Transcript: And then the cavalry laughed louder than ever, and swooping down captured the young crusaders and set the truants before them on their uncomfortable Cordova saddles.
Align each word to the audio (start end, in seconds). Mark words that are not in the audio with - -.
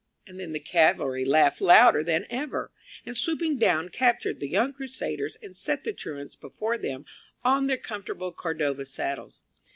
And 0.25 0.39
then 0.39 0.51
the 0.51 0.59
cavalry 0.59 1.23
laughed 1.23 1.61
louder 1.61 2.03
than 2.03 2.25
ever, 2.31 2.71
and 3.05 3.15
swooping 3.15 3.59
down 3.59 3.89
captured 3.89 4.39
the 4.39 4.47
young 4.49 4.73
crusaders 4.73 5.37
and 5.43 5.55
set 5.55 5.83
the 5.83 5.93
truants 5.93 6.35
before 6.35 6.79
them 6.79 7.05
on 7.45 7.67
their 7.67 7.77
uncomfortable 7.77 8.31
Cordova 8.31 8.85
saddles. 8.87 9.43